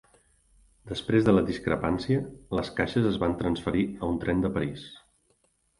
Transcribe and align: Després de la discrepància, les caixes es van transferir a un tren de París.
Després 0.91 1.27
de 1.27 1.35
la 1.35 1.43
discrepància, 1.49 2.23
les 2.61 2.73
caixes 2.81 3.07
es 3.13 3.21
van 3.27 3.39
transferir 3.45 3.87
a 4.03 4.13
un 4.15 4.21
tren 4.27 4.47
de 4.47 4.57
París. 4.59 4.93